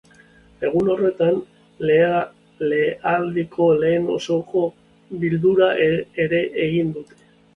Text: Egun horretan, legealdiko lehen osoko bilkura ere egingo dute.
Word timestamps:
Egun 0.67 0.87
horretan, 0.93 1.35
legealdiko 1.89 3.67
lehen 3.83 4.09
osoko 4.15 4.63
bilkura 5.25 5.69
ere 6.27 6.41
egingo 6.69 6.97
dute. 7.11 7.23